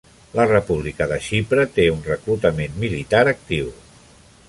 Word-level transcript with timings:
La 0.37 0.45
República 0.51 1.05
de 1.11 1.19
Xipre 1.27 1.67
té 1.77 1.87
un 1.99 2.01
reclutament 2.09 2.83
militar 2.85 3.25
actiu. 3.37 3.73